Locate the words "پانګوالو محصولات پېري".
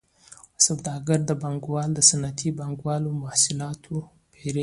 2.59-4.59